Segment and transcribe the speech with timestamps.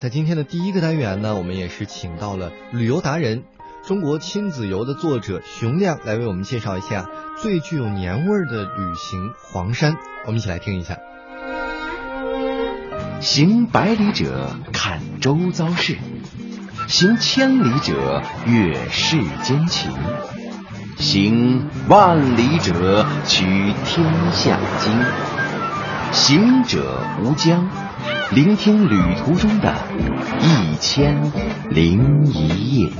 [0.00, 3.44] 在今天的第一个单元呢，我们也是请到了旅游达人、
[3.86, 9.98] 中国亲子游的作者熊亮来为我们介绍一下最具有年味儿的旅行——黄山。
[10.24, 10.96] 我们一起来听一下。
[13.20, 15.98] 行百里者看周遭事，
[16.88, 19.92] 行千里者阅世间情，
[20.96, 23.44] 行万里者取
[23.84, 24.98] 天下经。
[26.10, 27.68] 行者无疆。
[28.32, 29.74] 聆听旅途中的
[30.38, 31.32] 一千
[31.68, 32.92] 零一夜。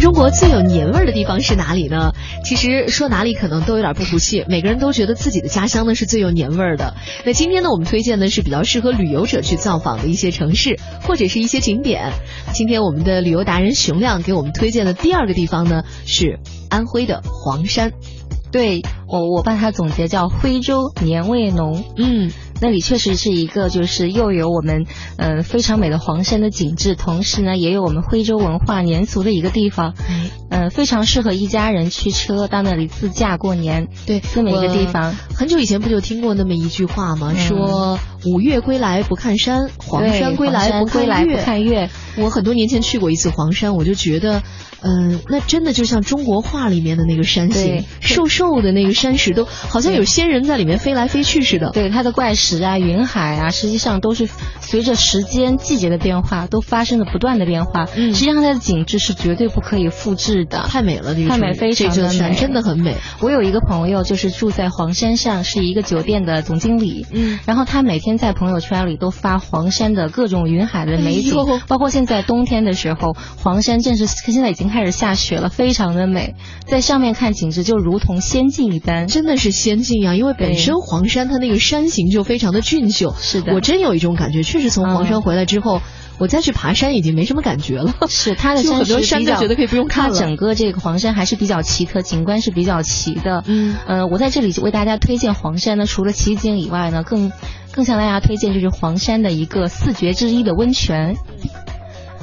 [0.00, 2.12] 中国最有年味儿的地方是哪里呢？
[2.42, 6.94] 其实说哪里可能都有点不服气，每个人都觉得自己的家乡呢是最有年味儿的。
[7.26, 12.12] 那今天呢，我们推荐的是比较适合旅游者去造访的一些城市或者是一些景点。
[12.54, 17.92] 今天我们的旅游达人熊亮给我们推荐的第二个地方呢是安徽的黄山。
[18.50, 21.84] 对我，我把它总结叫徽州年味浓。
[21.96, 22.32] 嗯。
[22.60, 29.94] 那里确实是一个，就是又有我们呃非常美的黄山的景致，同时呢也有我们徽州文化年俗的一个地方，
[30.70, 33.88] 非常适合一家人驱车到那里自驾过年。
[34.06, 37.34] 对，这么一个地方，很久以前不就听过那么一句话吗？
[37.34, 40.82] 说五岳归来不看山，黄山归来
[41.24, 41.88] 不看月。
[42.18, 44.42] 我很多年前去过一次黄山，我就觉得。
[44.82, 51.68] 嗯，那真的就像中国画里面的那个山形，瘦瘦的那个山石，都好像有仙人在里面飞来飞去似的。
[51.72, 54.26] 对，它的怪石啊、云海啊，实际上都是
[54.62, 57.86] 随着时间、季节的变化，都发生了不断的变化。
[57.94, 62.96] 嗯，实际上它的景致是绝对不可以复制的，太美了，太美，非常的美，真的很美。
[63.20, 67.06] 我有一个朋友，就是住在黄山上，是一个酒店的总经理。
[67.12, 71.34] 嗯，然后他每天在朋友圈里都发黄山的各种云海的美景，
[71.68, 75.48] 包括现在冬天的时候，黄山正是现在已经开始下雪了。
[75.48, 80.14] 非常的美，在上面看景致就如同仙境一般，真的是仙境呀！
[80.14, 85.82] 因为本身黄山它那个山形就非常的俊秀，是的，我真有一种感觉，确实从黄山回来之后，
[86.20, 87.92] 我再去爬山已经没什么感觉了。
[88.06, 90.16] 是它的山很多山都觉得可以不用看了。
[90.16, 93.42] 整个这个黄山还是比较奇特，景观是比较奇的。
[93.46, 97.32] 嗯，呃，我在这里为大家推荐黄山呢，除了奇景以外呢，更
[97.72, 101.16] 更向大家推荐就是黄山的一个四绝之一的温泉。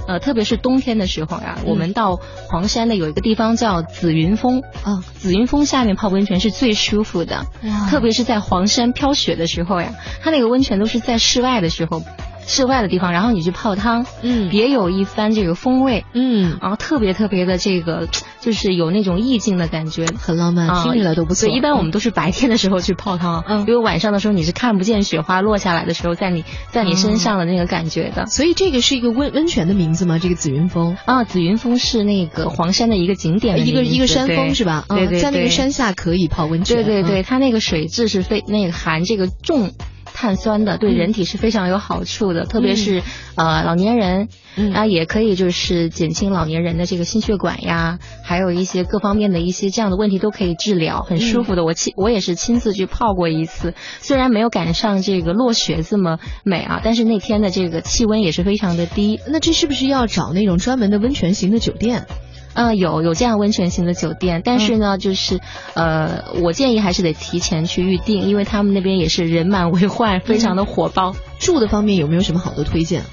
[0.07, 7.46] 呃，特别是冬天的时候呀，我们到黄山的有一个地方叫紫云峰啊，紫云峰下面泡温泉是最舒服的，
[7.90, 12.03] 特别是在黄山飘雪的时候呀，它那个温泉都是在室外的时候。
[12.47, 18.08] 室外的地方，然后你去泡汤，嗯，别有一番这个风味，嗯，然后特别特别的这个，
[18.40, 21.41] 就是有那种意境的感觉，很浪漫，听起来都不错。
[21.41, 28.25] 所以一般我们都是白天的时候去泡汤，嗯，因为晚上的时候你是看不见雪花落下来的时候，在你在你身上的那个感觉的。
[28.28, 30.18] 所以这个是一个温温泉的名字吗？
[30.18, 34.86] 这个紫云峰啊，紫云峰是那个黄山的一个景点，一个一个山峰是吧？
[34.88, 36.78] 对对，在那个山下可以泡温泉。
[36.78, 39.74] 对对对，它那个水质是非那个含这个重。
[40.20, 43.04] 碳酸的对人体是非常有好处的，特别是
[43.36, 44.30] 呃老年人，
[44.74, 51.64] 啊也可以就是减轻老年人的这个心血管呀，还有一些各方面的一些这样的问题都可以治疗，很舒服的。
[51.64, 59.20] 我亲我也是亲自去泡过一次，虽然没有赶上这个落雪这么美啊，但是那天的这个气温也是非常的低。
[59.28, 62.08] 那这是不是要找那种专门的温泉型的酒店？
[62.57, 65.40] 嗯，有有这样温泉型的酒店，但是呢，就是
[65.75, 71.16] 呃，我建议还是得提前去预定，因为他们那边也是人满为患，非常的火爆。
[71.38, 73.03] 住的方面有没有什么好的推荐？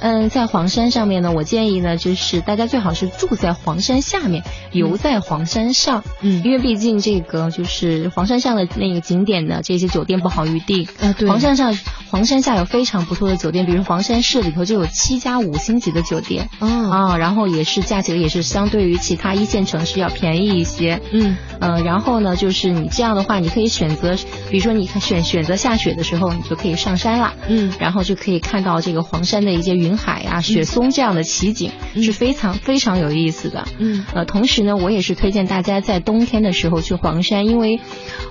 [0.00, 6.02] 嗯，在黄山上面呢，我建议呢，就是大家最好是住在黄山下面，游在黄山上。
[6.22, 10.88] 嗯，因为毕竟这个就是黄山上的那个景点的这些酒店不好预定。
[11.00, 11.28] 啊，对。
[11.28, 11.76] 黄山上，
[12.10, 16.48] 黄山下有非常不错的酒店，比如黄山市里头就有七家五星级的酒店。
[16.60, 16.90] 哦。
[16.90, 20.98] 啊，然后也是价格也是相对于其他一线城市要便宜一些。
[21.12, 21.36] 嗯。
[21.60, 24.16] 呃，然后呢，就是你这样的话，你可以选择，
[24.48, 27.34] 比如说你选选择下雪的时候，你就可以上山了。
[27.48, 27.70] 嗯。
[27.78, 29.89] 然后就可以看到这个黄山的一些云。
[29.90, 33.66] 云海呀，雪松这样的奇景是非常非常有意思的。
[33.78, 37.80] 嗯，呃，同时呢，我也是推荐大家在冬天的时候去黄山，因为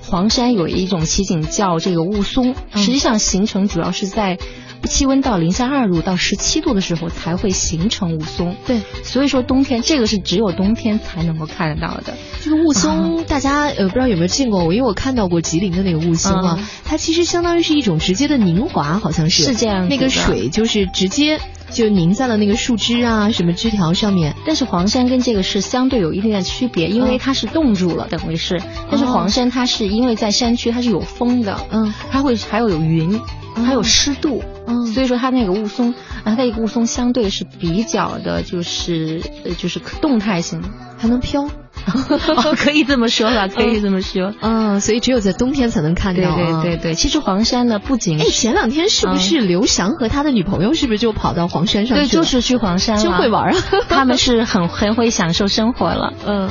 [0.01, 4.37] 黄山有一种奇景叫这个雾凇，实际上形成主要是在
[4.83, 8.55] 气温到零下二度到十七度的时候才会形成雾凇。
[8.65, 12.13] 对，所以说冬天这个是只有冬天才能够看得到的。
[12.41, 14.63] 这个雾凇，大家呃不知道有没有见过？
[14.63, 21.39] 我因为我看到过吉林的那个雾凇啊，它其实相当于是一种直接的凝华，好像是是这样，那个水就是直接。
[21.71, 24.35] 就凝在了那个树枝啊，什么枝条上面。
[24.43, 28.59] 但是黄山跟这个是相对有一定的区别，因为它是冻住了，等于是。
[28.89, 33.21] 但是黄山它是因为在山区，它是有风的，嗯，它会还有有云，
[33.63, 34.58] 还有湿度，嗯，
[34.93, 35.93] 所以说它那个雾凇，
[36.23, 40.61] 它那个雾凇相对是比较的，就是呃，就是动态性，
[40.97, 41.49] 还能飘。
[42.57, 44.33] 可以这么说吧，可以这么说。
[44.41, 46.35] 嗯，所以只有在冬天才能看到。
[46.35, 52.03] 对对对对，其实黄山呢，不仅哎，前两天是不是刘翔和他的女朋友是不是就跑到黄山上去？
[52.03, 53.01] 对，就是去黄山了。
[53.03, 53.57] 真会玩啊！
[53.87, 56.13] 他们是很很会享受生活了。
[56.27, 56.49] 嗯，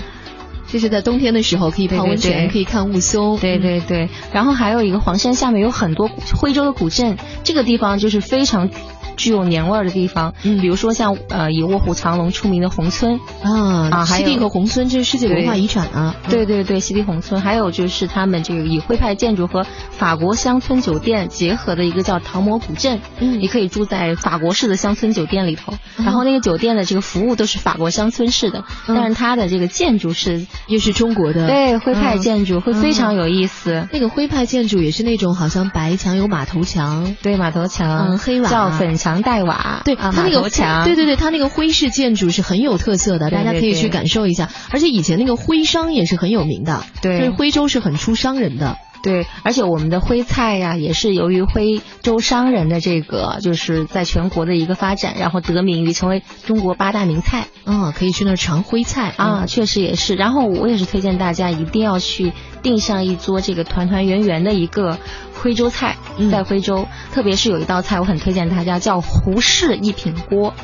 [0.71, 3.39] 就是在冬天的时候可以泡温泉，可以看雾凇。
[3.41, 8.71] 对对对，然后还有一个黄山下面有很多徽州的古镇，这个地方就是非常。
[9.19, 39.08] 具有年味儿的地方，嗯，比如说像呃以卧虎藏龙出名的宏村啊啊，西递和宏村这是世界文化遗产啊，对对对，西递宏村，还有就是他们这个以徽派建筑和法国乡村酒店结合的一个叫唐摩古镇，嗯，你可以住在法国式的乡村酒店里头，然后那个酒店的这个服务都是法国乡村式的，但是它的这个建筑是又是中国的，对徽派建筑会非常有意思，那个徽派建筑也是那种好像白墙有马头墙，对马头墙，嗯黑瓦叫粉墙。
[39.09, 44.51] 墙带瓦，对它那个墙，对对对，它那个徽式建筑是很有特色的，大家可以去感受一下。
[44.71, 48.77] 而且以前那个徽商也是很有名的，对，徽州是很出商人的。
[49.03, 57.47] 对，而且我们的徽菜呀，也是由于徽州商人的这个，就是在全国的一个发展，然后得名于成为中国八大名菜。
[57.65, 60.15] 嗯，可以去那儿尝徽菜啊，确实也是。
[60.15, 64.99] 然后我也是推荐大家一定要去订上一桌这个团团圆圆的一个
[65.35, 65.97] 徽州菜，
[66.31, 70.55] 在徽州，特别是有一道菜我很推荐大家，叫胡氏一品锅。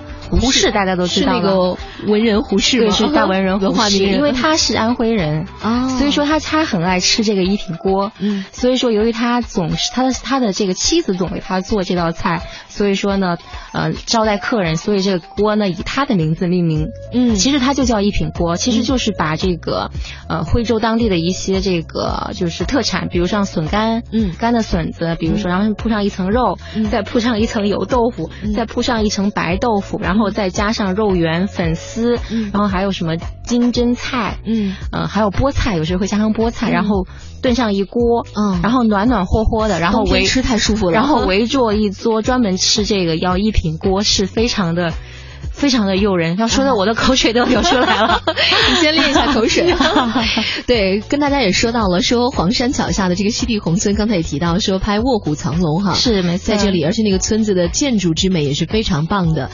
[0.41, 0.71] 胡适。
[0.75, 1.77] 大家都知道是那个
[2.11, 13.37] 文人胡适对，是 大文人文化名人，因为他是安徽人啊，所以说他他很爱吃这个一品锅，嗯，所以说由于他总是他的他的这个妻子总为他做这道菜，所以说呢，
[13.73, 19.93] 呃，招待客人，所以这个锅呢以他的名字命名，嗯，其实它就叫一品锅，其实就是把这个
[20.29, 26.59] 呃徽州当地的一些这个就是特产，比如像笋干，嗯，干的笋子，比如说然后铺上一层肉，
[26.91, 30.24] 再铺上一层油豆腐，再铺上一层白豆腐，然后。
[30.31, 37.07] 再加上肉圆、粉丝，嗯然后还有什么金针菜，嗯，呃，还有菠菜，有时候会加上菠菜，然后
[37.43, 44.93] 炖上一锅，嗯，然后暖暖和和的，然后围吃太舒服了，然后围坐一桌专门吃这个要一品锅，是非常的。
[45.51, 48.21] 非常的诱人，要说的我的口水都流出来了。
[48.27, 49.73] 你先练一下口水。
[50.67, 59.43] 对，跟大家也说到了，说黄山脚下的这个西递红村，刚才也提到说拍卧虎藏龙哈，是没错，在这里，而且那个村子的建筑之美也是非常棒的。